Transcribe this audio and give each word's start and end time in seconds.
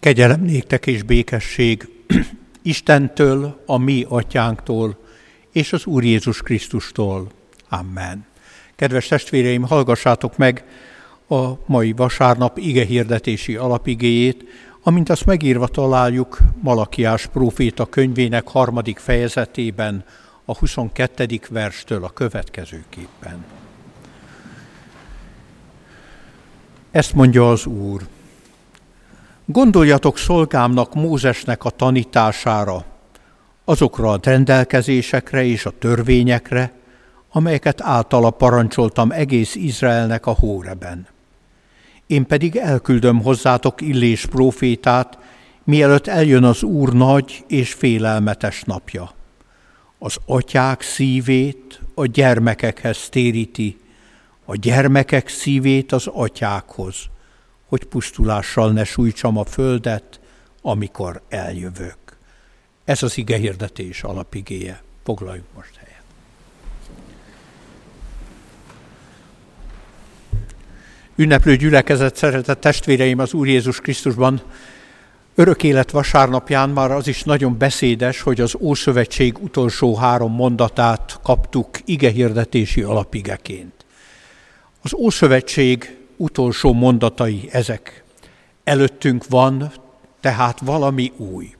Kegyelem 0.00 0.40
néktek 0.40 0.86
és 0.86 1.02
békesség 1.02 1.88
Istentől, 2.62 3.62
a 3.66 3.78
mi 3.78 4.06
atyánktól, 4.08 4.98
és 5.52 5.72
az 5.72 5.86
Úr 5.86 6.04
Jézus 6.04 6.42
Krisztustól. 6.42 7.30
Amen. 7.68 8.26
Kedves 8.76 9.06
testvéreim, 9.06 9.62
hallgassátok 9.62 10.36
meg 10.36 10.64
a 11.28 11.50
mai 11.66 11.92
vasárnap 11.92 12.58
ige 12.58 12.84
hirdetési 12.84 13.56
alapigéjét, 13.56 14.44
amint 14.82 15.08
azt 15.08 15.26
megírva 15.26 15.66
találjuk 15.66 16.38
Malakiás 16.62 17.26
próféta 17.26 17.86
könyvének 17.86 18.48
harmadik 18.48 18.98
fejezetében, 18.98 20.04
a 20.44 20.58
22. 20.58 21.40
verstől 21.48 22.04
a 22.04 22.10
következőképpen. 22.10 23.44
Ezt 26.90 27.14
mondja 27.14 27.50
az 27.50 27.66
Úr. 27.66 28.02
Gondoljatok 29.52 30.18
szolgámnak 30.18 30.94
Mózesnek 30.94 31.64
a 31.64 31.70
tanítására, 31.70 32.84
azokra 33.64 34.10
a 34.10 34.18
rendelkezésekre 34.22 35.44
és 35.44 35.66
a 35.66 35.70
törvényekre, 35.78 36.72
amelyeket 37.32 37.80
általa 37.82 38.30
parancsoltam 38.30 39.10
egész 39.10 39.54
Izraelnek 39.54 40.26
a 40.26 40.32
Hóreben. 40.32 41.06
Én 42.06 42.26
pedig 42.26 42.56
elküldöm 42.56 43.22
hozzátok 43.22 43.80
Illés 43.80 44.26
prófétát, 44.26 45.18
mielőtt 45.64 46.06
eljön 46.06 46.44
az 46.44 46.62
Úr 46.62 46.92
nagy 46.92 47.44
és 47.48 47.72
félelmetes 47.72 48.62
napja. 48.62 49.10
Az 49.98 50.16
atyák 50.26 50.82
szívét 50.82 51.80
a 51.94 52.06
gyermekekhez 52.06 53.08
téríti, 53.08 53.78
a 54.44 54.56
gyermekek 54.56 55.28
szívét 55.28 55.92
az 55.92 56.06
atyákhoz– 56.06 56.96
hogy 57.70 57.84
pusztulással 57.84 58.72
ne 58.72 58.84
sújtsam 58.84 59.38
a 59.38 59.44
földet, 59.44 60.20
amikor 60.62 61.22
eljövök. 61.28 61.96
Ez 62.84 63.02
az 63.02 63.18
ige 63.18 63.36
hirdetés 63.36 64.02
alapigéje. 64.02 64.82
Foglaljunk 65.04 65.48
most 65.54 65.76
helyet. 65.76 66.02
Ünneplő 71.16 71.56
gyülekezet, 71.56 72.16
szeretett 72.16 72.60
testvéreim 72.60 73.18
az 73.18 73.32
Úr 73.32 73.48
Jézus 73.48 73.80
Krisztusban, 73.80 74.42
Örök 75.34 75.62
élet 75.62 75.90
vasárnapján 75.90 76.70
már 76.70 76.90
az 76.90 77.06
is 77.06 77.22
nagyon 77.22 77.58
beszédes, 77.58 78.20
hogy 78.20 78.40
az 78.40 78.56
Ószövetség 78.58 79.42
utolsó 79.42 79.96
három 79.96 80.32
mondatát 80.32 81.18
kaptuk 81.22 81.68
igehirdetési 81.84 82.82
alapigeként. 82.82 83.84
Az 84.82 84.94
Ószövetség 84.94 85.99
utolsó 86.20 86.72
mondatai 86.72 87.48
ezek. 87.52 88.04
Előttünk 88.64 89.24
van 89.28 89.72
tehát 90.20 90.60
valami 90.60 91.12
új. 91.16 91.50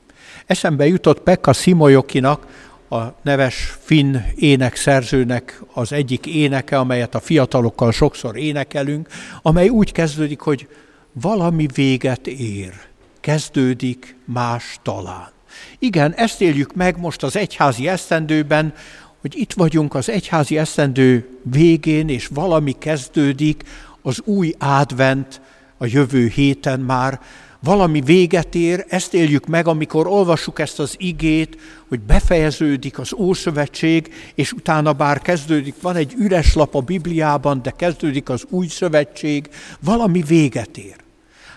Eszembe 0.45 0.87
jutott 0.87 1.19
Pekka 1.19 1.53
Simojokinak, 1.53 2.69
a 2.89 3.01
neves 3.21 3.77
finn 3.79 4.15
énekszerzőnek 4.35 5.61
az 5.73 5.91
egyik 5.91 6.25
éneke, 6.25 6.77
amelyet 6.77 7.15
a 7.15 7.19
fiatalokkal 7.19 7.91
sokszor 7.91 8.37
énekelünk, 8.37 9.07
amely 9.41 9.69
úgy 9.69 9.91
kezdődik, 9.91 10.39
hogy 10.39 10.67
valami 11.11 11.67
véget 11.73 12.27
ér, 12.27 12.73
kezdődik 13.19 14.15
más 14.25 14.79
talán. 14.83 15.31
Igen, 15.79 16.13
ezt 16.13 16.41
éljük 16.41 16.75
meg 16.75 16.99
most 16.99 17.23
az 17.23 17.35
egyházi 17.35 17.87
esztendőben, 17.87 18.73
hogy 19.21 19.37
itt 19.37 19.53
vagyunk 19.53 19.95
az 19.95 20.09
egyházi 20.09 20.57
esztendő 20.57 21.37
végén, 21.43 22.09
és 22.09 22.27
valami 22.27 22.75
kezdődik, 22.79 23.63
az 24.01 24.21
új 24.25 24.53
advent 24.59 25.41
a 25.77 25.85
jövő 25.85 26.27
héten 26.27 26.79
már 26.79 27.19
valami 27.63 28.01
véget 28.01 28.55
ér, 28.55 28.85
ezt 28.89 29.13
éljük 29.13 29.45
meg, 29.45 29.67
amikor 29.67 30.07
olvassuk 30.07 30.59
ezt 30.59 30.79
az 30.79 30.95
igét, 30.97 31.57
hogy 31.87 31.99
befejeződik 31.99 32.99
az 32.99 33.13
Ószövetség, 33.13 34.13
és 34.35 34.51
utána 34.51 34.93
bár 34.93 35.21
kezdődik, 35.21 35.75
van 35.81 35.95
egy 35.95 36.13
üres 36.17 36.53
lap 36.53 36.75
a 36.75 36.81
Bibliában, 36.81 37.61
de 37.61 37.71
kezdődik 37.71 38.29
az 38.29 38.45
új 38.49 38.67
szövetség, 38.67 39.49
valami 39.79 40.21
véget 40.21 40.77
ér. 40.77 40.95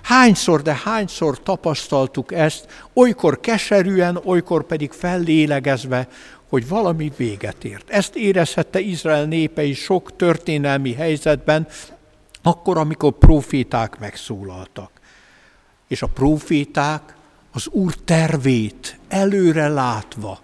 Hányszor, 0.02 0.62
de 0.62 0.80
hányszor 0.84 1.42
tapasztaltuk 1.42 2.32
ezt, 2.32 2.66
olykor 2.94 3.40
keserűen, 3.40 4.20
olykor 4.24 4.66
pedig 4.66 4.90
fellélegezve, 4.92 6.08
hogy 6.48 6.68
valami 6.68 7.12
véget 7.16 7.64
ért. 7.64 7.90
Ezt 7.90 8.16
érezhette 8.16 8.80
Izrael 8.80 9.24
népe 9.24 9.64
is 9.64 9.78
sok 9.78 10.16
történelmi 10.16 10.92
helyzetben, 10.92 11.66
akkor, 12.46 12.78
amikor 12.78 13.12
proféták 13.12 13.98
megszólaltak. 13.98 14.90
És 15.88 16.02
a 16.02 16.06
proféták 16.06 17.16
az 17.52 17.68
Úr 17.70 17.94
tervét 17.94 18.98
előre 19.08 19.68
látva, 19.68 20.38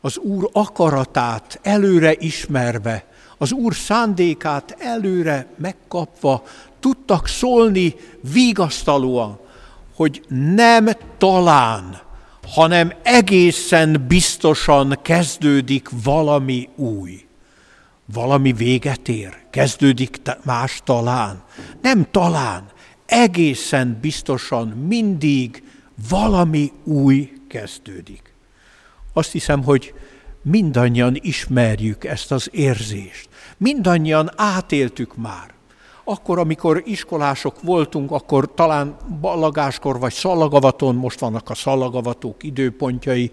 az 0.00 0.18
Úr 0.18 0.48
akaratát 0.52 1.58
előre 1.62 2.14
ismerve, 2.18 3.04
az 3.38 3.52
Úr 3.52 3.74
szándékát 3.74 4.76
előre 4.78 5.46
megkapva 5.56 6.42
tudtak 6.80 7.26
szólni 7.26 7.94
vigasztalóan, 8.32 9.38
hogy 9.94 10.24
nem 10.54 10.88
talán, 11.18 12.00
hanem 12.48 12.92
egészen 13.02 14.04
biztosan 14.08 14.98
kezdődik 15.02 15.88
valami 16.02 16.68
új 16.76 17.26
valami 18.12 18.52
véget 18.52 19.08
ér, 19.08 19.36
kezdődik 19.50 20.20
más 20.44 20.80
talán. 20.84 21.42
Nem 21.82 22.06
talán, 22.10 22.70
egészen 23.06 23.98
biztosan 24.00 24.68
mindig 24.68 25.62
valami 26.08 26.72
új 26.84 27.32
kezdődik. 27.48 28.34
Azt 29.12 29.32
hiszem, 29.32 29.62
hogy 29.64 29.94
mindannyian 30.42 31.16
ismerjük 31.20 32.04
ezt 32.04 32.32
az 32.32 32.48
érzést. 32.52 33.28
Mindannyian 33.56 34.30
átéltük 34.36 35.16
már. 35.16 35.54
Akkor, 36.04 36.38
amikor 36.38 36.82
iskolások 36.86 37.62
voltunk, 37.62 38.10
akkor 38.10 38.54
talán 38.54 38.96
ballagáskor 39.20 39.98
vagy 39.98 40.12
szalagavaton, 40.12 40.94
most 40.94 41.20
vannak 41.20 41.50
a 41.50 41.54
szalagavatók 41.54 42.42
időpontjai, 42.42 43.30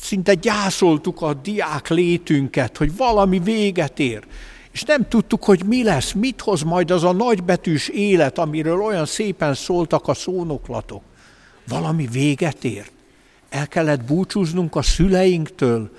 szinte 0.00 0.34
gyászoltuk 0.34 1.22
a 1.22 1.34
diák 1.34 1.88
létünket, 1.88 2.76
hogy 2.76 2.96
valami 2.96 3.38
véget 3.38 3.98
ér. 3.98 4.24
És 4.72 4.82
nem 4.82 5.08
tudtuk, 5.08 5.44
hogy 5.44 5.64
mi 5.64 5.82
lesz, 5.82 6.12
mit 6.12 6.40
hoz 6.40 6.62
majd 6.62 6.90
az 6.90 7.04
a 7.04 7.12
nagybetűs 7.12 7.88
élet, 7.88 8.38
amiről 8.38 8.80
olyan 8.80 9.06
szépen 9.06 9.54
szóltak 9.54 10.08
a 10.08 10.14
szónoklatok. 10.14 11.02
Valami 11.68 12.06
véget 12.12 12.64
ér. 12.64 12.90
El 13.48 13.68
kellett 13.68 14.04
búcsúznunk 14.04 14.76
a 14.76 14.82
szüleinktől. 14.82 15.90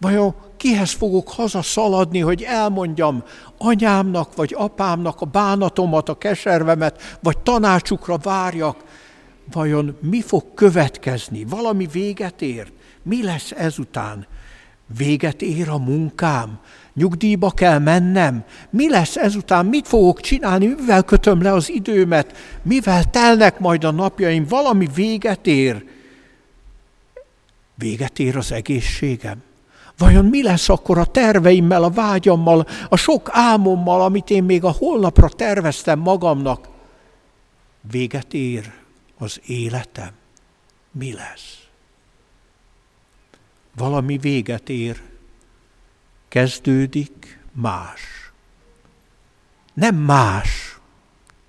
Vajon 0.00 0.34
kihez 0.56 0.90
fogok 0.92 1.28
haza 1.28 1.62
szaladni, 1.62 2.18
hogy 2.20 2.42
elmondjam 2.42 3.22
anyámnak 3.58 4.34
vagy 4.36 4.54
apámnak 4.56 5.20
a 5.20 5.24
bánatomat, 5.24 6.08
a 6.08 6.18
keservemet, 6.18 7.18
vagy 7.22 7.38
tanácsukra 7.38 8.16
várjak, 8.16 8.84
vajon 9.52 9.96
mi 10.00 10.22
fog 10.22 10.44
következni? 10.54 11.44
Valami 11.44 11.86
véget 11.92 12.42
ér? 12.42 12.72
Mi 13.02 13.22
lesz 13.22 13.50
ezután? 13.50 14.26
Véget 14.96 15.42
ér 15.42 15.68
a 15.68 15.78
munkám? 15.78 16.58
Nyugdíjba 16.94 17.50
kell 17.50 17.78
mennem? 17.78 18.44
Mi 18.70 18.90
lesz 18.90 19.16
ezután? 19.16 19.66
Mit 19.66 19.88
fogok 19.88 20.20
csinálni? 20.20 20.66
Mivel 20.66 21.02
kötöm 21.02 21.42
le 21.42 21.52
az 21.52 21.70
időmet? 21.70 22.36
Mivel 22.62 23.04
telnek 23.04 23.58
majd 23.58 23.84
a 23.84 23.90
napjaim? 23.90 24.46
Valami 24.48 24.88
véget 24.94 25.46
ér? 25.46 25.84
Véget 27.74 28.18
ér 28.18 28.36
az 28.36 28.52
egészségem? 28.52 29.42
Vajon 29.98 30.24
mi 30.24 30.42
lesz 30.42 30.68
akkor 30.68 30.98
a 30.98 31.04
terveimmel, 31.04 31.82
a 31.82 31.90
vágyammal, 31.90 32.66
a 32.88 32.96
sok 32.96 33.28
álmommal, 33.32 34.02
amit 34.02 34.30
én 34.30 34.44
még 34.44 34.64
a 34.64 34.70
holnapra 34.70 35.28
terveztem 35.28 35.98
magamnak? 35.98 36.68
Véget 37.80 38.34
ér 38.34 38.72
az 39.18 39.40
életem. 39.46 40.10
Mi 40.90 41.12
lesz? 41.12 41.66
Valami 43.76 44.18
véget 44.18 44.68
ér, 44.68 45.02
kezdődik 46.28 47.40
más. 47.52 48.32
Nem 49.74 49.96
más, 49.96 50.78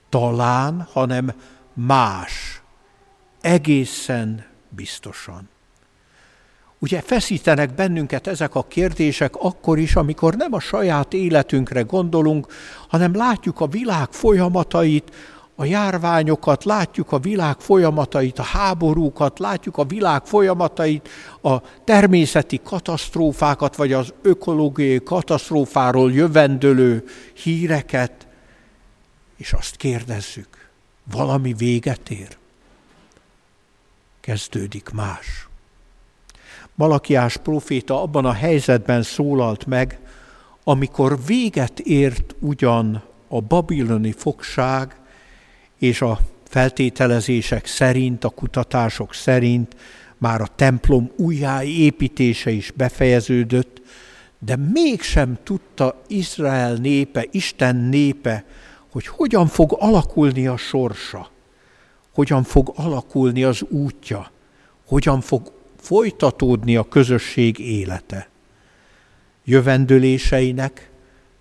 talán, 0.10 0.82
hanem 0.92 1.34
más. 1.74 2.62
Egészen 3.42 4.46
biztosan. 4.70 5.50
Ugye 6.80 7.02
feszítenek 7.02 7.76
bennünket 7.76 8.28
ezek 8.28 8.56
a 8.56 8.64
kérdések 8.64 9.36
akkor 9.36 9.80
is, 9.80 9.96
amikor 9.96 10.36
nem 10.36 10.54
a 10.54 10.60
saját 10.60 11.14
életünkre 11.14 11.82
gondolunk, 11.82 12.48
hanem 12.88 13.16
látjuk 13.16 13.60
a 13.60 13.68
világ 13.68 14.08
folyamatait, 14.12 15.12
a 15.60 15.66
járványokat, 15.66 16.64
látjuk 16.64 17.12
a 17.12 17.20
világ 17.20 17.60
folyamatait, 17.60 18.40
a 18.40 18.44
háborúkat, 18.44 19.40
látjuk 19.40 19.78
a 19.78 19.86
világ 19.86 20.26
folyamatait, 20.26 21.10
a 21.42 21.62
természeti 21.84 22.60
katasztrófákat, 22.64 23.76
vagy 23.76 23.94
az 23.94 24.14
ökológiai 24.22 25.04
katasztrófáról 25.04 26.12
jövendölő 26.12 27.04
híreket, 27.34 28.28
és 29.38 29.54
azt 29.54 29.76
kérdezzük, 29.76 30.70
valami 31.12 31.54
véget 31.54 32.10
ér? 32.10 32.38
kezdődik 34.28 34.90
más. 34.90 35.47
Malakiás 36.78 37.38
proféta 37.38 38.02
abban 38.02 38.26
a 38.26 38.32
helyzetben 38.32 39.04
szólalt 39.04 39.66
meg, 39.66 40.00
amikor 40.64 41.18
véget 41.26 41.80
ért 41.80 42.36
ugyan 42.40 43.04
a 43.28 43.42
babiloni 43.42 44.12
fogság 44.12 44.96
és 45.78 46.02
a 46.02 46.20
feltételezések 46.44 47.66
szerint, 47.66 48.24
a 48.24 48.30
kutatások 48.30 49.14
szerint 49.14 49.76
már 50.18 50.42
a 50.42 50.48
templom 50.56 51.12
újjáépítése 51.16 52.50
is 52.50 52.72
befejeződött, 52.72 53.82
de 54.40 54.56
mégsem 54.56 55.38
tudta 55.44 56.02
Izrael 56.08 56.74
népe, 56.74 57.26
Isten 57.32 57.76
népe, 57.76 58.46
hogy 58.92 59.08
hogyan 59.08 59.48
fog 59.48 59.76
alakulni 59.80 60.48
a 60.48 60.58
sorsa, 60.58 61.30
hogyan 62.14 62.44
fog 62.44 62.74
alakulni 62.76 63.44
az 63.44 63.62
útja, 63.70 64.32
hogyan 64.86 65.22
fog 65.22 65.52
folytatódni 65.80 66.76
a 66.76 66.84
közösség 66.84 67.60
élete. 67.60 68.30
Jövendőléseinek, 69.44 70.90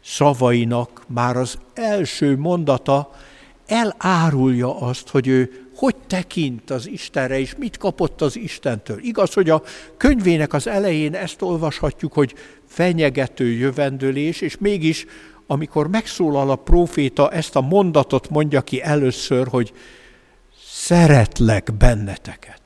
szavainak 0.04 1.04
már 1.08 1.36
az 1.36 1.58
első 1.74 2.36
mondata 2.36 3.10
elárulja 3.66 4.80
azt, 4.80 5.08
hogy 5.08 5.26
ő 5.26 5.66
hogy 5.76 5.96
tekint 6.06 6.70
az 6.70 6.88
Istenre, 6.88 7.38
és 7.38 7.54
mit 7.58 7.76
kapott 7.76 8.22
az 8.22 8.36
Istentől. 8.36 8.98
Igaz, 9.00 9.32
hogy 9.32 9.50
a 9.50 9.62
könyvének 9.96 10.52
az 10.52 10.66
elején 10.66 11.14
ezt 11.14 11.42
olvashatjuk, 11.42 12.12
hogy 12.12 12.34
fenyegető 12.66 13.50
jövendőlés, 13.50 14.40
és 14.40 14.58
mégis, 14.58 15.06
amikor 15.46 15.88
megszólal 15.88 16.50
a 16.50 16.56
próféta, 16.56 17.30
ezt 17.30 17.56
a 17.56 17.60
mondatot 17.60 18.30
mondja 18.30 18.60
ki 18.60 18.82
először, 18.82 19.46
hogy 19.48 19.72
szeretlek 20.66 21.72
benneteket. 21.78 22.65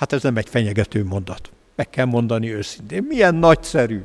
Hát 0.00 0.12
ez 0.12 0.22
nem 0.22 0.36
egy 0.36 0.48
fenyegető 0.48 1.04
mondat. 1.04 1.50
Meg 1.74 1.90
kell 1.90 2.04
mondani 2.04 2.54
őszintén. 2.54 3.04
Milyen 3.08 3.34
nagyszerű, 3.34 4.00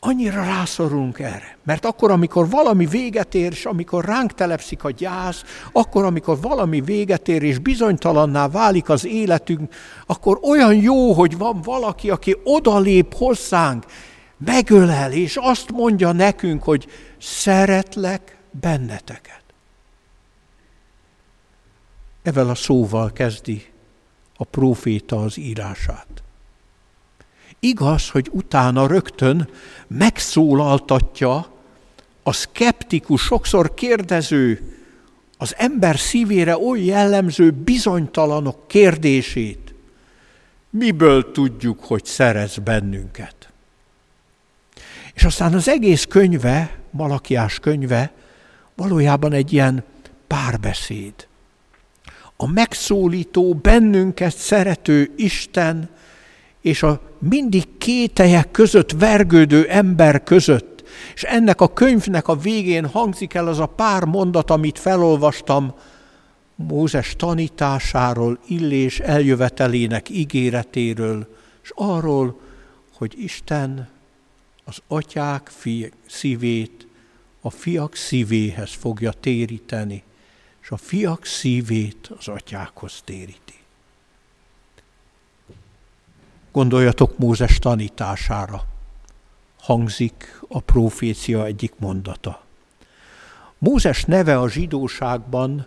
annyira 0.00 0.44
rászorulunk 0.44 1.18
erre. 1.18 1.56
Mert 1.62 1.84
akkor, 1.84 2.10
amikor 2.10 2.48
valami 2.48 2.86
véget 2.86 3.34
ér, 3.34 3.52
és 3.52 3.64
amikor 3.64 4.04
ránk 4.04 4.34
telepszik 4.34 4.84
a 4.84 4.90
gyász, 4.90 5.44
akkor, 5.72 6.04
amikor 6.04 6.40
valami 6.40 6.80
véget 6.80 7.28
ér, 7.28 7.42
és 7.42 7.58
bizonytalanná 7.58 8.48
válik 8.48 8.88
az 8.88 9.06
életünk, 9.06 9.74
akkor 10.06 10.38
olyan 10.42 10.74
jó, 10.74 11.12
hogy 11.12 11.38
van 11.38 11.60
valaki, 11.60 12.10
aki 12.10 12.36
odalép 12.44 13.14
hozzánk, 13.14 13.84
megölel, 14.44 15.12
és 15.12 15.36
azt 15.40 15.70
mondja 15.72 16.12
nekünk, 16.12 16.62
hogy 16.62 16.86
szeretlek 17.18 18.36
benneteket. 18.50 19.42
Evel 22.22 22.48
a 22.48 22.54
szóval 22.54 23.12
kezdi 23.12 23.71
a 24.42 24.44
próféta 24.44 25.22
az 25.22 25.38
írását. 25.38 26.06
Igaz, 27.60 28.08
hogy 28.08 28.28
utána 28.32 28.86
rögtön 28.86 29.48
megszólaltatja 29.86 31.46
a 32.22 32.32
szkeptikus, 32.32 33.22
sokszor 33.22 33.74
kérdező, 33.74 34.76
az 35.38 35.54
ember 35.56 35.98
szívére 35.98 36.58
oly 36.58 36.80
jellemző 36.80 37.50
bizonytalanok 37.50 38.68
kérdését. 38.68 39.74
Miből 40.70 41.32
tudjuk, 41.32 41.84
hogy 41.84 42.04
szerez 42.04 42.56
bennünket? 42.56 43.50
És 45.14 45.24
aztán 45.24 45.54
az 45.54 45.68
egész 45.68 46.04
könyve, 46.04 46.78
Malakiás 46.90 47.58
könyve, 47.58 48.12
valójában 48.74 49.32
egy 49.32 49.52
ilyen 49.52 49.84
párbeszéd. 50.26 51.26
A 52.42 52.46
megszólító, 52.46 53.54
bennünket 53.54 54.36
szerető 54.36 55.12
Isten 55.16 55.88
és 56.60 56.82
a 56.82 57.00
mindig 57.18 57.78
kételyek 57.78 58.50
között 58.50 58.92
vergődő 58.92 59.66
ember 59.68 60.22
között, 60.22 60.84
és 61.14 61.22
ennek 61.22 61.60
a 61.60 61.72
könyvnek 61.72 62.28
a 62.28 62.36
végén 62.36 62.86
hangzik 62.86 63.34
el 63.34 63.48
az 63.48 63.58
a 63.58 63.66
pár 63.66 64.04
mondat, 64.04 64.50
amit 64.50 64.78
felolvastam 64.78 65.74
Mózes 66.54 67.16
tanításáról, 67.16 68.38
Illés 68.46 69.00
eljövetelének 69.00 70.08
ígéretéről, 70.08 71.36
és 71.62 71.70
arról, 71.74 72.40
hogy 72.92 73.14
Isten 73.16 73.88
az 74.64 74.78
atyák 74.88 75.50
fi- 75.54 75.92
szívét 76.06 76.86
a 77.40 77.50
fiak 77.50 77.94
szívéhez 77.94 78.70
fogja 78.70 79.12
téríteni, 79.12 80.02
és 80.62 80.70
a 80.70 80.76
fiak 80.76 81.24
szívét 81.24 82.10
az 82.18 82.28
atyákhoz 82.28 83.00
téríti. 83.04 83.60
Gondoljatok 86.52 87.18
Mózes 87.18 87.58
tanítására. 87.58 88.64
Hangzik 89.58 90.42
a 90.48 90.60
profécia 90.60 91.44
egyik 91.44 91.72
mondata. 91.78 92.44
Mózes 93.58 94.04
neve 94.04 94.38
a 94.38 94.48
zsidóságban 94.48 95.66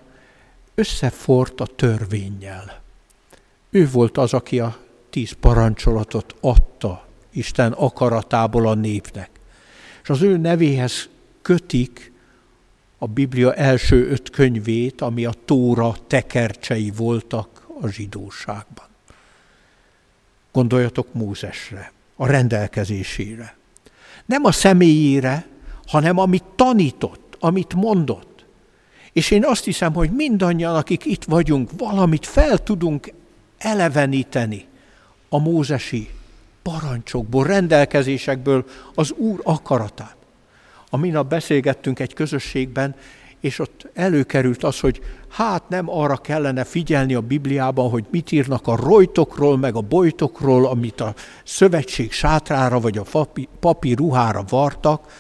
összefort 0.75 1.59
a 1.59 1.65
törvényjel. 1.65 2.81
Ő 3.69 3.89
volt 3.89 4.17
az, 4.17 4.33
aki 4.33 4.59
a 4.59 4.77
tíz 5.09 5.31
parancsolatot 5.31 6.35
adta 6.39 7.05
Isten 7.31 7.71
akaratából 7.71 8.67
a 8.67 8.73
népnek. 8.73 9.29
És 10.03 10.09
az 10.09 10.21
ő 10.21 10.37
nevéhez 10.37 11.09
kötik 11.41 12.11
a 13.05 13.07
Biblia 13.07 13.53
első 13.53 14.09
öt 14.09 14.29
könyvét, 14.29 15.01
ami 15.01 15.25
a 15.25 15.33
Tóra 15.45 15.95
tekercsei 16.07 16.91
voltak 16.95 17.67
a 17.81 17.87
zsidóságban. 17.87 18.85
Gondoljatok 20.51 21.13
Mózesre, 21.13 21.91
a 22.15 22.27
rendelkezésére. 22.27 23.57
Nem 24.25 24.45
a 24.45 24.51
személyére, 24.51 25.47
hanem 25.85 26.17
amit 26.17 26.43
tanított, 26.55 27.37
amit 27.39 27.73
mondott. 27.73 28.45
És 29.13 29.31
én 29.31 29.45
azt 29.45 29.63
hiszem, 29.63 29.93
hogy 29.93 30.11
mindannyian, 30.11 30.75
akik 30.75 31.05
itt 31.05 31.23
vagyunk, 31.23 31.69
valamit 31.77 32.25
fel 32.25 32.57
tudunk 32.57 33.13
eleveníteni 33.57 34.65
a 35.29 35.39
mózesi 35.39 36.09
parancsokból, 36.61 37.43
rendelkezésekből 37.43 38.65
az 38.95 39.11
Úr 39.11 39.39
akaratát. 39.43 40.24
A 40.95 40.97
minap 40.97 41.27
beszélgettünk 41.27 41.99
egy 41.99 42.13
közösségben, 42.13 42.95
és 43.39 43.59
ott 43.59 43.89
előkerült 43.93 44.63
az, 44.63 44.79
hogy 44.79 45.01
hát 45.29 45.69
nem 45.69 45.89
arra 45.89 46.17
kellene 46.17 46.63
figyelni 46.63 47.13
a 47.13 47.21
Bibliában, 47.21 47.89
hogy 47.89 48.05
mit 48.09 48.31
írnak 48.31 48.67
a 48.67 48.75
rojtokról, 48.75 49.57
meg 49.57 49.75
a 49.75 49.81
bojtokról, 49.81 50.67
amit 50.67 51.01
a 51.01 51.13
szövetség 51.43 52.11
sátrára 52.11 52.79
vagy 52.79 52.97
a 52.97 53.03
papi, 53.11 53.47
papi 53.59 53.93
ruhára 53.93 54.43
vartak, 54.49 55.11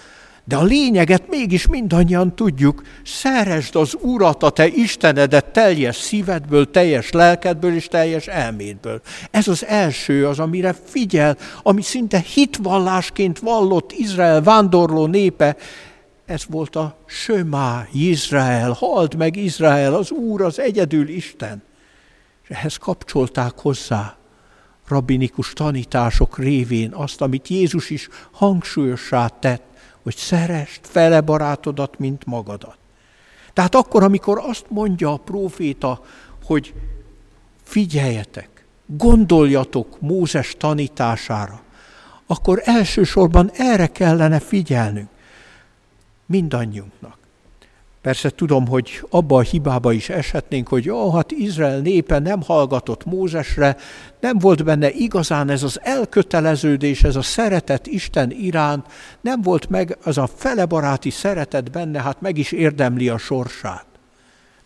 de 0.47 0.55
a 0.55 0.63
lényeget 0.63 1.29
mégis 1.29 1.67
mindannyian 1.67 2.35
tudjuk, 2.35 2.81
szeresd 3.03 3.75
az 3.75 3.97
Urat, 4.01 4.43
a 4.43 4.49
te 4.49 4.67
Istenedet 4.67 5.45
teljes 5.45 5.95
szívedből, 5.95 6.71
teljes 6.71 7.11
lelkedből 7.11 7.75
és 7.75 7.87
teljes 7.87 8.27
elmédből. 8.27 9.01
Ez 9.31 9.47
az 9.47 9.65
első, 9.65 10.27
az, 10.27 10.39
amire 10.39 10.75
figyel, 10.85 11.37
ami 11.63 11.81
szinte 11.81 12.23
hitvallásként 12.33 13.39
vallott 13.39 13.91
Izrael 13.91 14.41
vándorló 14.41 15.05
népe, 15.05 15.55
ez 16.25 16.43
volt 16.49 16.75
a 16.75 16.97
Sömá, 17.05 17.87
Izrael, 17.93 18.71
halt 18.71 19.15
meg 19.15 19.35
Izrael, 19.35 19.93
az 19.93 20.11
Úr, 20.11 20.41
az 20.41 20.59
egyedül 20.59 21.09
Isten. 21.09 21.63
És 22.43 22.49
ehhez 22.49 22.77
kapcsolták 22.77 23.59
hozzá 23.59 24.17
rabinikus 24.87 25.53
tanítások 25.53 26.37
révén 26.37 26.93
azt, 26.93 27.21
amit 27.21 27.47
Jézus 27.47 27.89
is 27.89 28.07
hangsúlyossá 28.31 29.27
tett, 29.27 29.74
hogy 30.05 30.15
szerest 30.15 30.79
fele 30.83 31.21
barátodat, 31.21 31.99
mint 31.99 32.25
magadat. 32.25 32.77
Tehát 33.53 33.75
akkor, 33.75 34.03
amikor 34.03 34.41
azt 34.43 34.65
mondja 34.69 35.11
a 35.11 35.17
próféta, 35.17 36.01
hogy 36.43 36.73
figyeljetek, 37.63 38.65
gondoljatok 38.85 40.01
Mózes 40.01 40.55
tanítására, 40.57 41.61
akkor 42.27 42.61
elsősorban 42.63 43.51
erre 43.53 43.87
kellene 43.87 44.39
figyelnünk 44.39 45.09
mindannyiunknak. 46.25 47.17
Persze 48.05 48.29
tudom, 48.29 48.67
hogy 48.67 49.03
abba 49.09 49.37
a 49.37 49.41
hibába 49.41 49.91
is 49.91 50.09
eshetnénk, 50.09 50.67
hogy 50.67 50.85
jó, 50.85 51.11
hát 51.11 51.31
Izrael 51.31 51.79
népe 51.79 52.19
nem 52.19 52.41
hallgatott 52.41 53.05
Mózesre, 53.05 53.77
nem 54.19 54.37
volt 54.37 54.63
benne 54.63 54.91
igazán 54.91 55.49
ez 55.49 55.63
az 55.63 55.79
elköteleződés, 55.83 57.03
ez 57.03 57.15
a 57.15 57.21
szeretet 57.21 57.87
Isten 57.87 58.31
iránt, 58.31 58.85
nem 59.21 59.41
volt 59.41 59.69
meg 59.69 59.97
az 60.03 60.17
a 60.17 60.27
felebaráti 60.35 61.09
szeretet 61.09 61.71
benne, 61.71 62.01
hát 62.01 62.21
meg 62.21 62.37
is 62.37 62.51
érdemli 62.51 63.09
a 63.09 63.17
sorsát. 63.17 63.85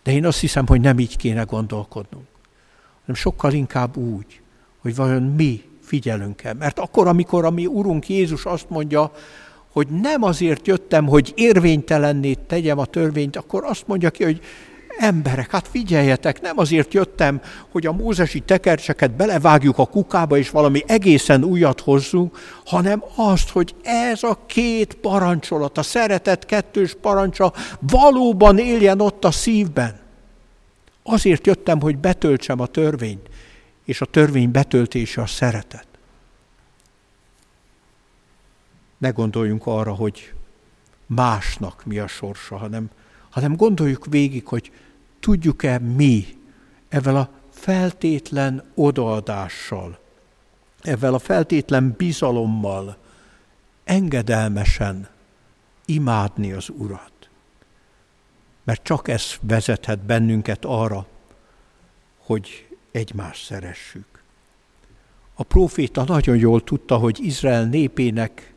De 0.04 0.12
én 0.12 0.26
azt 0.26 0.40
hiszem, 0.40 0.68
hogy 0.68 0.82
nem 0.82 1.00
így 1.00 1.18
kéne 1.18 1.44
gondolkodnunk, 1.44 2.28
hanem 3.02 3.16
sokkal 3.16 3.54
inkább 3.54 3.98
úgy, 3.98 4.42
hogy 4.82 4.96
vajon 4.96 5.24
mi 5.24 5.64
figyelünk-e. 5.82 6.54
Mert 6.54 6.80
akkor, 6.80 7.08
amikor 7.08 7.46
a 7.46 7.52
mi 7.52 7.66
Urunk 7.66 8.10
Jézus 8.10 8.46
azt 8.46 8.70
mondja, 8.70 9.12
hogy 9.72 9.88
nem 9.88 10.24
azért 10.24 10.68
jöttem, 10.68 11.08
hogy 11.08 11.34
érvénytelenné 11.36 12.34
tegyem 12.34 12.80
a 12.80 12.86
törvényt, 12.86 13.36
akkor 13.36 13.64
azt 13.64 13.88
mondja 13.88 14.10
ki, 14.10 14.24
hogy 14.24 14.42
emberek, 15.00 15.52
hát 15.52 15.68
figyeljetek, 15.68 16.42
nem 16.42 16.58
azért 16.58 16.94
jöttem, 16.94 17.42
hogy 17.72 17.86
a 17.86 17.92
mózesi 17.92 18.40
tekercseket 18.40 19.12
belevágjuk 19.12 19.78
a 19.78 19.86
kukába, 19.86 20.38
és 20.38 20.50
valami 20.50 20.84
egészen 20.88 21.44
újat 21.44 21.80
hozzunk, 21.80 22.38
hanem 22.66 23.04
azt, 23.16 23.50
hogy 23.50 23.76
ez 23.84 24.24
a 24.24 24.40
két 24.46 24.94
parancsolat, 24.94 25.78
a 25.78 25.84
szeretet 25.84 26.46
kettős 26.46 26.96
parancsa 27.02 27.54
valóban 27.80 28.58
éljen 28.58 29.02
ott 29.02 29.26
a 29.26 29.32
szívben. 29.32 30.00
Azért 31.04 31.48
jöttem, 31.48 31.82
hogy 31.82 31.98
betöltsem 31.98 32.60
a 32.60 32.66
törvényt, 32.66 33.30
és 33.86 34.02
a 34.02 34.06
törvény 34.06 34.52
betöltése 34.52 35.22
a 35.22 35.28
szeretet. 35.28 35.89
Ne 39.00 39.10
gondoljunk 39.10 39.66
arra, 39.66 39.94
hogy 39.94 40.34
másnak 41.06 41.86
mi 41.86 42.00
a 42.00 42.08
sorsa, 42.08 42.58
hanem, 42.58 42.90
hanem 43.30 43.56
gondoljuk 43.56 44.06
végig, 44.06 44.48
hogy 44.48 44.72
tudjuk-e 45.20 45.80
mi 45.80 46.26
ezzel 46.90 47.16
a 47.16 47.30
feltétlen 47.50 48.64
odaadással, 48.76 50.00
ezzel 50.82 51.14
a 51.14 51.20
feltétlen 51.20 51.96
bizalommal 51.98 52.98
engedelmesen 53.84 55.08
imádni 55.86 56.52
az 56.52 56.70
Urat. 56.70 57.30
Mert 58.64 58.84
csak 58.84 59.08
ez 59.08 59.36
vezethet 59.42 60.00
bennünket 60.00 60.66
arra, 60.66 61.08
hogy 62.18 62.68
egymást 62.92 63.46
szeressük. 63.46 64.24
A 65.34 65.44
próféta 65.44 66.04
nagyon 66.04 66.38
jól 66.38 66.64
tudta, 66.64 66.98
hogy 66.98 67.20
Izrael 67.22 67.66
népének 67.66 68.49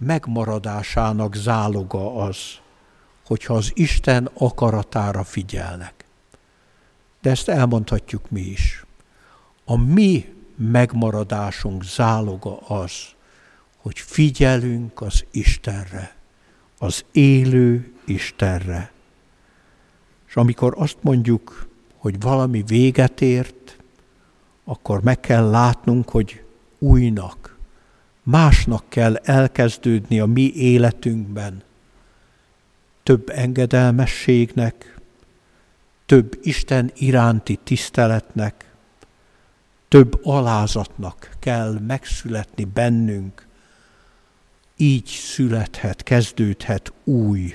megmaradásának 0.00 1.34
záloga 1.34 2.14
az, 2.14 2.36
hogyha 3.26 3.54
az 3.54 3.70
Isten 3.74 4.30
akaratára 4.34 5.24
figyelnek. 5.24 6.04
De 7.22 7.30
ezt 7.30 7.48
elmondhatjuk 7.48 8.30
mi 8.30 8.40
is. 8.40 8.84
A 9.64 9.76
mi 9.76 10.34
megmaradásunk 10.56 11.82
záloga 11.82 12.58
az, 12.58 12.92
hogy 13.76 13.98
figyelünk 13.98 15.00
az 15.00 15.24
Istenre, 15.30 16.16
az 16.78 17.04
élő 17.12 17.92
Istenre. 18.04 18.92
És 20.28 20.36
amikor 20.36 20.74
azt 20.76 20.98
mondjuk, 21.00 21.68
hogy 21.96 22.20
valami 22.20 22.62
véget 22.66 23.20
ért, 23.20 23.76
akkor 24.64 25.02
meg 25.02 25.20
kell 25.20 25.50
látnunk, 25.50 26.08
hogy 26.08 26.44
újnak, 26.78 27.49
másnak 28.22 28.84
kell 28.88 29.16
elkezdődni 29.16 30.20
a 30.20 30.26
mi 30.26 30.52
életünkben. 30.54 31.62
Több 33.02 33.28
engedelmességnek, 33.28 34.98
több 36.06 36.38
Isten 36.42 36.90
iránti 36.94 37.58
tiszteletnek, 37.64 38.74
több 39.88 40.20
alázatnak 40.22 41.36
kell 41.38 41.78
megszületni 41.86 42.64
bennünk. 42.64 43.46
Így 44.76 45.06
születhet, 45.06 46.02
kezdődhet 46.02 46.92
új, 47.04 47.54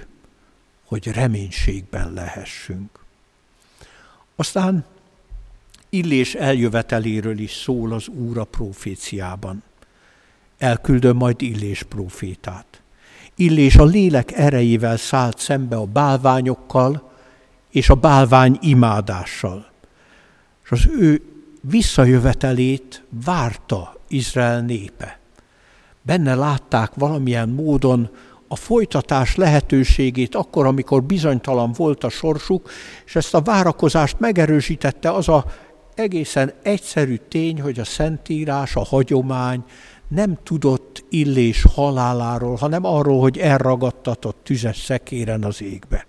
hogy 0.85 1.07
reménységben 1.07 2.13
lehessünk. 2.13 2.99
Aztán 4.35 4.85
Illés 5.89 6.35
eljöveteléről 6.35 7.39
is 7.39 7.51
szól 7.51 7.93
az 7.93 8.07
Úr 8.07 8.37
a 8.37 8.43
proféciában 8.43 9.63
elküldöm 10.57 11.17
majd 11.17 11.41
Illés 11.41 11.83
profétát. 11.83 12.81
Illés 13.35 13.75
a 13.75 13.85
lélek 13.85 14.31
erejével 14.31 14.97
szállt 14.97 15.39
szembe 15.39 15.75
a 15.75 15.85
bálványokkal 15.85 17.11
és 17.71 17.89
a 17.89 17.95
bálvány 17.95 18.57
imádással. 18.61 19.71
És 20.63 20.71
az 20.71 20.87
ő 20.99 21.21
visszajövetelét 21.61 23.03
várta 23.25 23.95
Izrael 24.07 24.61
népe. 24.61 25.19
Benne 26.01 26.35
látták 26.35 26.91
valamilyen 26.93 27.49
módon 27.49 28.09
a 28.47 28.55
folytatás 28.55 29.35
lehetőségét 29.35 30.35
akkor, 30.35 30.65
amikor 30.65 31.03
bizonytalan 31.03 31.71
volt 31.71 32.03
a 32.03 32.09
sorsuk, 32.09 32.69
és 33.05 33.15
ezt 33.15 33.33
a 33.33 33.41
várakozást 33.41 34.19
megerősítette 34.19 35.11
az 35.11 35.29
a 35.29 35.45
egészen 35.95 36.53
egyszerű 36.63 37.15
tény, 37.29 37.61
hogy 37.61 37.79
a 37.79 37.83
Szentírás, 37.83 38.75
a 38.75 38.83
hagyomány 38.83 39.63
nem 40.07 40.37
tudott 40.43 41.03
Illés 41.09 41.63
haláláról, 41.73 42.55
hanem 42.55 42.85
arról, 42.85 43.21
hogy 43.21 43.37
elragadtatott 43.37 44.39
tüzes 44.43 44.77
szekéren 44.77 45.43
az 45.43 45.61
égbe. 45.61 46.05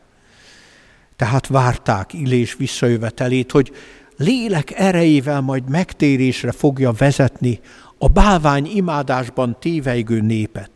Tehát 1.17 1.47
várták 1.47 2.13
Illés 2.13 2.55
visszajövetelét, 2.55 3.51
hogy 3.51 3.73
lélek 4.17 4.79
erejével 4.79 5.41
majd 5.41 5.69
megtérésre 5.69 6.53
fogja 6.53 6.93
vezetni 6.93 7.61
a 7.99 8.09
bálvány 8.09 8.67
imádásban 8.75 9.57
téveigő 9.61 10.21
népet. 10.21 10.71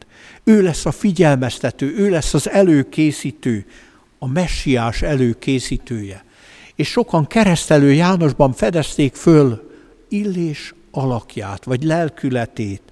Ő 0.45 0.63
lesz 0.63 0.87
a 0.87 0.91
figyelmeztető, 0.91 1.95
ő 1.97 2.11
lesz 2.11 2.35
az 2.35 2.51
előkészítő, 2.51 3.67
a 4.19 4.27
messiás 4.27 5.03
előkészítője. 5.03 6.25
És 6.75 6.89
sokan 6.89 7.27
keresztelő 7.27 7.93
Jánosban 7.93 8.53
fedezték 8.53 9.15
föl 9.15 9.71
Illés 10.09 10.75
alakját, 10.91 11.65
vagy 11.65 11.83
lelkületét, 11.83 12.83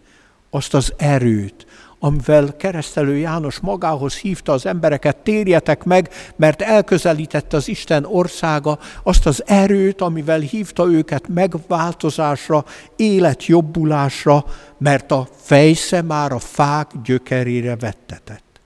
azt 0.51 0.75
az 0.75 0.93
erőt, 0.97 1.67
amivel 1.99 2.57
keresztelő 2.57 3.17
János 3.17 3.59
magához 3.59 4.17
hívta 4.17 4.53
az 4.53 4.67
embereket, 4.67 5.17
térjetek 5.17 5.85
meg, 5.85 6.11
mert 6.37 6.63
elközelítette 6.63 7.57
az 7.57 7.69
Isten 7.69 8.05
országa, 8.05 8.79
azt 9.03 9.27
az 9.27 9.43
erőt, 9.47 10.01
amivel 10.01 10.41
hívta 10.41 10.87
őket 10.87 11.29
megváltozásra, 11.29 12.65
életjobbulásra, 12.97 14.45
mert 14.79 15.11
a 15.11 15.29
fejsze 15.37 16.03
már 16.03 16.33
a 16.33 16.39
fák 16.39 16.91
gyökerére 17.05 17.77
vettetett. 17.77 18.61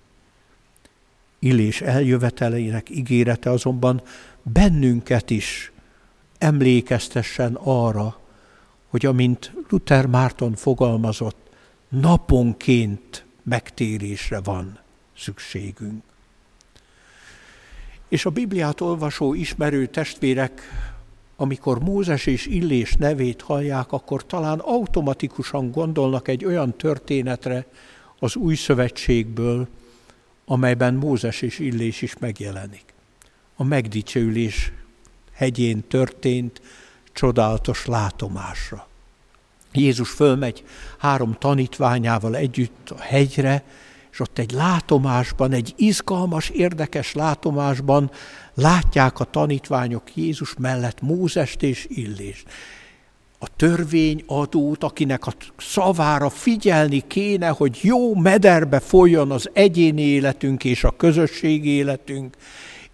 Illés 1.39 1.81
eljöveteleinek 1.81 2.91
ígérete 2.91 3.51
azonban 3.51 4.03
bennünket 4.43 5.31
is 5.31 5.73
emlékeztessen 6.39 7.59
arra, 7.63 8.17
hogy 8.89 9.07
amint 9.07 9.53
Luther 9.69 10.07
Márton 10.07 10.55
fogalmazott, 10.55 11.42
naponként 12.01 13.25
megtérésre 13.43 14.41
van 14.41 14.79
szükségünk. 15.17 16.03
És 18.09 18.27
a 18.27 18.31
Bibliát 18.31 18.81
olvasó, 18.81 19.35
ismerő 19.35 19.87
testvérek, 19.87 20.61
amikor 21.37 21.81
Mózes 21.81 22.27
és 22.27 22.47
Illés 22.47 22.95
nevét 22.95 23.43
hallják, 23.43 23.93
akkor 23.93 24.27
talán 24.27 24.59
automatikusan 24.59 25.71
gondolnak 25.71 26.29
egy 26.29 26.45
olyan 26.45 26.77
történetre 26.77 27.67
az 28.19 28.37
új 28.37 28.55
szövetségből, 28.55 29.69
amelyben 30.45 30.95
Mózes 30.95 31.43
és 31.43 31.59
Illés 31.59 32.03
is 32.03 32.19
megjelenik. 32.19 32.85
A 33.57 33.65
megdicsőülés 33.65 34.73
hegyén 35.33 35.87
történt 35.89 36.61
csodálatos 37.13 37.87
látomásra. 37.87 38.91
Jézus 39.73 40.11
fölmegy 40.11 40.65
három 40.99 41.37
tanítványával 41.39 42.37
együtt 42.37 42.91
a 42.91 43.01
hegyre, 43.01 43.65
és 44.13 44.21
ott 44.21 44.39
egy 44.39 44.51
látomásban, 44.51 45.53
egy 45.53 45.75
izgalmas, 45.77 46.49
érdekes 46.49 47.13
látomásban 47.13 48.11
látják 48.55 49.21
a 49.21 49.25
tanítványok 49.25 50.17
Jézus 50.17 50.55
mellett 50.59 51.01
Mózest 51.01 51.63
és 51.63 51.87
Illést. 51.89 52.47
A 53.39 53.57
törvény 53.57 54.25
adót, 54.27 54.85
akinek 54.85 55.27
a 55.27 55.33
szavára 55.57 56.31
figyelni 56.31 57.03
kéne, 57.07 57.49
hogy 57.49 57.79
jó 57.83 58.15
mederbe 58.15 58.81
folyjon 58.81 59.31
az 59.31 59.51
egyéni 59.53 60.03
életünk 60.03 60.65
és 60.65 60.85
a 60.85 60.97
közösségi 60.97 61.69
életünk, 61.69 62.37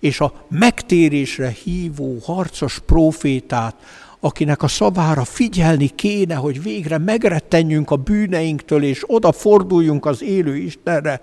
és 0.01 0.21
a 0.21 0.47
megtérésre 0.49 1.49
hívó 1.65 2.19
harcos 2.25 2.79
profétát, 2.87 3.77
akinek 4.21 4.63
a 4.63 4.69
szavára 4.69 5.25
figyelni 5.25 5.89
kéne, 5.89 6.35
hogy 6.35 6.63
végre 6.63 6.99
megrettenjünk 6.99 7.91
a 7.91 7.97
bűneinktől, 7.97 8.83
és 8.83 9.03
odaforduljunk 9.07 10.07
az 10.07 10.23
élő 10.23 10.57
Istenre, 10.57 11.23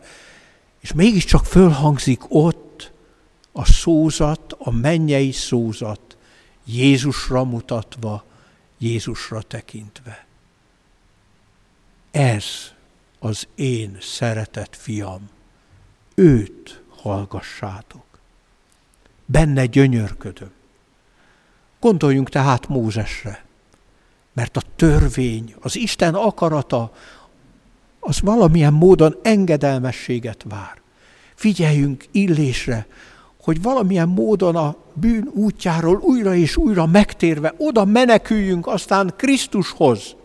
és 0.80 0.94
mégiscsak 0.94 1.46
fölhangzik 1.46 2.22
ott 2.28 2.92
a 3.52 3.66
szózat, 3.66 4.56
a 4.58 4.72
mennyei 4.72 5.32
szózat, 5.32 6.18
Jézusra 6.66 7.44
mutatva, 7.44 8.24
Jézusra 8.78 9.42
tekintve. 9.42 10.25
Ez 12.12 12.46
az 13.20 13.48
én 13.56 13.98
szeretett 14.02 14.75
fiam, 14.75 15.30
őt 16.16 16.84
hallgassátok. 16.90 18.06
Benne 19.25 19.66
gyönyörködöm. 19.66 20.52
Gondoljunk 21.86 22.30
tehát 22.30 22.68
Mózesre, 22.68 23.44
mert 24.34 24.58
a 24.58 24.62
törvény, 24.75 25.56
az 25.62 25.75
Isten 25.75 26.13
akarata, 26.13 26.92
az 28.00 28.22
valamilyen 28.22 28.74
módon 28.74 29.15
engedelmességet 29.22 30.46
vár. 30.50 30.82
Figyeljünk 31.36 32.06
Illésre, 32.12 32.88
hogy 33.44 33.62
valamilyen 33.62 34.08
módon 34.08 34.56
a 34.56 34.75
bűn 34.94 35.30
útjáról 35.34 36.00
újra 36.01 36.36
és 36.36 36.58
újra 36.58 36.86
megtérve 36.86 37.54
oda 37.58 37.86
meneküljünk 37.86 38.68
aztán 38.68 39.13
Krisztushoz. 39.18 40.15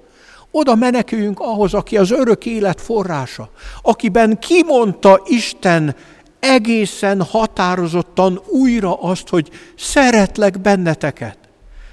Oda 0.51 0.75
meneküljünk 0.75 1.41
ahhoz, 1.41 1.75
aki 1.75 1.97
az 1.97 2.11
örök 2.11 2.47
élet 2.47 2.81
forrása, 2.81 3.51
akiben 3.83 4.39
kimondta 4.39 5.23
Isten 5.25 5.95
egészen 6.39 7.23
határozottan 7.23 8.41
újra 8.47 8.95
azt, 8.95 9.29
hogy 9.29 9.51
szeretlek 9.77 10.61
benneteket. 10.61 11.40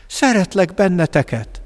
Szeretlek 0.07 0.73
benneteket. 0.73 1.61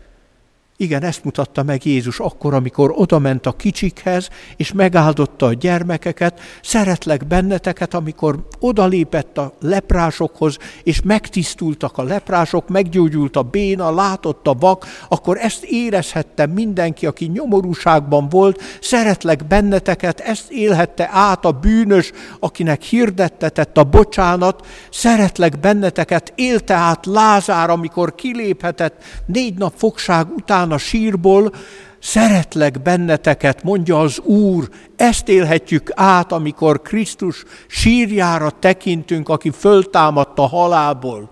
Igen, 0.82 1.04
ezt 1.04 1.24
mutatta 1.24 1.64
meg 1.64 1.86
Jézus 1.86 2.20
akkor, 2.20 2.54
amikor 2.54 2.94
odament 2.96 3.46
a 3.46 3.52
kicsikhez, 3.52 4.30
és 4.56 4.72
megáldotta 4.74 5.46
a 5.46 5.54
gyermekeket. 5.54 6.40
Szeretlek 6.62 7.28
benneteket, 7.28 7.94
amikor 7.94 8.48
odalépett 8.60 9.38
a 9.38 9.54
leprásokhoz, 9.60 10.58
és 10.84 11.02
megtisztultak 11.02 11.98
a 11.98 12.04
leprások, 12.04 12.70
meggyógyult 12.70 13.36
a 13.36 13.42
béna, 13.42 13.92
látott 13.92 14.48
a 14.48 14.54
vak, 14.54 14.86
akkor 15.10 15.38
ezt 15.38 15.64
érezhette 15.64 16.46
mindenki, 16.46 17.06
aki 17.06 17.26
nyomorúságban 17.26 18.30
volt. 18.30 18.62
Szeretlek 18.82 19.48
benneteket, 19.48 20.20
ezt 20.20 20.52
élhette 20.52 21.10
át 21.12 21.46
a 21.46 21.52
bűnös, 21.52 22.12
akinek 22.40 22.82
hirdettetett 22.82 23.78
a 23.78 23.84
bocsánat. 23.84 24.68
Szeretlek 24.92 25.60
benneteket, 25.60 26.34
élte 26.36 26.74
át 26.74 27.06
Lázár, 27.06 27.70
amikor 27.70 28.16
kiléphetett 28.16 29.04
négy 29.26 29.58
nap 29.58 29.74
fogság 29.76 30.28
után 30.36 30.70
a 30.72 30.78
sírból, 30.78 31.54
szeretlek 32.00 32.82
benneteket, 32.82 33.64
mondja 33.64 34.00
az 34.00 34.20
Úr, 34.20 34.70
ezt 34.96 35.28
élhetjük 35.28 35.90
át, 35.94 36.32
amikor 36.32 36.82
Krisztus 36.82 37.44
sírjára 37.68 38.50
tekintünk, 38.50 39.30
aki 39.30 39.50
föltámadt 39.50 40.40
a 40.40 40.48
halálból. 40.48 41.30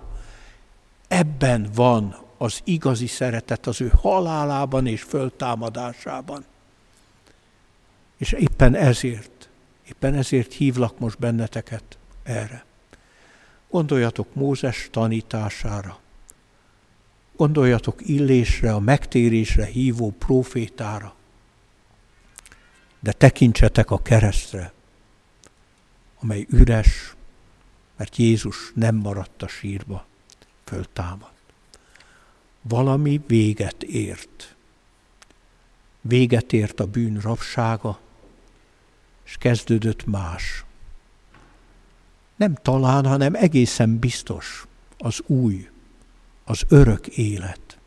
Ebben 1.08 1.70
van 1.76 2.16
az 2.38 2.60
igazi 2.64 3.08
szeretet 3.08 3.68
az 3.68 3.82
ő 3.82 3.92
halálában 4.02 4.88
és 4.88 5.02
föltámadásában. 5.02 6.46
És 8.18 8.32
éppen 8.32 8.76
ezért, 8.76 9.50
éppen 9.88 10.14
ezért 10.14 10.54
hívlak 10.54 11.00
most 11.00 11.20
benneteket 11.20 11.84
erre. 12.24 12.66
Gondoljatok 13.70 14.28
Mózes 14.34 14.88
tanítására. 14.92 16.00
Gondoljatok 17.40 18.08
Illésre, 18.08 18.74
a 18.74 18.80
megtérésre 18.80 19.66
hívó 19.66 20.12
profétára. 20.12 21.16
De 23.00 23.12
tekintsetek 23.12 23.92
a 23.92 24.02
keresztre, 24.02 24.74
amely 26.20 26.46
üres, 26.50 27.16
mert 27.96 28.16
Jézus 28.16 28.72
nem 28.76 28.96
maradt 28.96 29.44
a 29.44 29.48
sírba, 29.48 30.06
föltámad. 30.64 31.32
Valami 32.62 33.22
véget 33.28 33.84
ért. 33.84 34.56
Véget 36.02 36.54
ért 36.54 36.80
a 36.80 36.86
bűn 36.86 37.20
rabsága, 37.20 38.00
és 39.26 39.38
kezdődött 39.38 40.06
más. 40.06 40.66
Nem 42.36 42.56
talán, 42.56 43.06
hanem 43.06 43.36
egészen 43.36 43.98
biztos 43.98 44.66
az 44.98 45.22
új 45.26 45.70
az 46.50 46.64
örök 46.68 47.08
élet, 47.08 47.78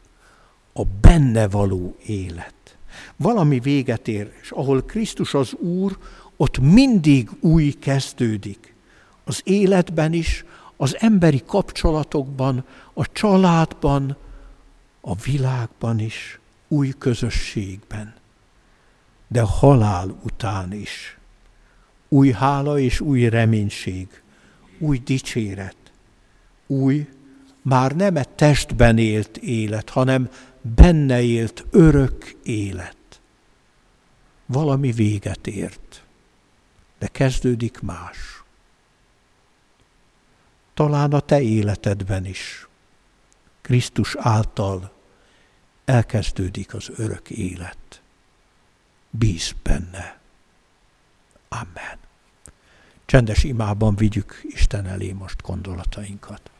a 0.73 0.85
benne 1.01 1.49
való 1.49 1.97
élet. 2.07 2.77
Valami 3.17 3.61
véget 3.61 4.09
ér, 4.09 4.33
és 4.43 4.51
ahol 4.51 4.83
Krisztus 4.83 5.35
az 5.35 5.53
Úr, 5.53 5.99
ott 6.37 6.59
mindig 6.59 7.31
új 7.41 7.73
kezdődik. 7.73 8.75
Az 9.25 9.41
életben 9.45 10.13
is, 10.13 10.45
az 10.77 10.97
emberi 10.99 11.43
kapcsolatokban, 11.47 12.65
a 12.93 13.13
családban, 13.13 14.17
a 15.01 15.15
világban 15.15 15.99
is, 15.99 16.39
új 16.69 16.93
közösségben. 16.99 18.15
De 19.29 19.41
halál 19.41 20.19
után 20.23 20.73
is. 20.73 21.19
Új 22.09 22.31
hála 22.31 22.79
és 22.79 23.01
új 23.01 23.29
reménység, 23.29 24.23
új 24.79 24.99
dicséret, 24.99 25.77
új 26.67 27.07
már 27.63 27.97
nem 27.97 28.17
egy 28.17 28.29
testben 28.29 28.99
élt 28.99 29.37
élet, 29.37 29.91
hanem 29.91 30.31
benne 30.61 31.23
élt 31.23 31.65
örök 31.71 32.35
élet. 32.43 32.97
Valami 34.47 34.93
véget 34.93 35.47
ért, 35.47 36.05
de 36.99 37.07
kezdődik 37.07 37.81
más. 37.81 38.43
Talán 40.75 41.13
a 41.13 41.21
te 41.21 41.41
életedben 41.41 42.27
is. 42.27 42.69
Krisztus 43.61 44.17
által 44.19 44.93
elkezdődik 45.85 46.75
az 46.75 46.91
örök 46.97 47.31
élet. 47.31 48.03
Bíz 49.11 49.55
benne. 49.63 50.21
Amen. 51.49 51.99
Csendes 53.05 53.45
imában 53.45 53.97
vigyük 53.97 54.41
Isten 54.43 54.87
elé 54.87 55.13
most 55.13 55.43
gondolatainkat. 55.43 56.52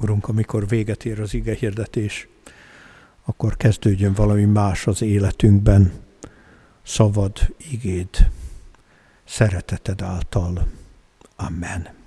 Urunk, 0.00 0.28
amikor 0.28 0.68
véget 0.68 1.04
ér 1.04 1.20
az 1.20 1.34
ige 1.34 1.54
hirdetés, 1.54 2.28
akkor 3.24 3.56
kezdődjön 3.56 4.12
valami 4.12 4.44
más 4.44 4.86
az 4.86 5.02
életünkben, 5.02 5.92
szabad 6.82 7.54
igéd, 7.70 8.08
szereteted 9.24 10.02
által. 10.02 10.68
Amen. 11.36 11.97